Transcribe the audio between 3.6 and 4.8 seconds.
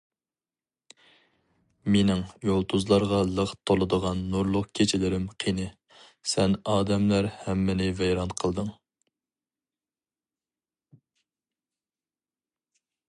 تولىدىغان نۇرلۇق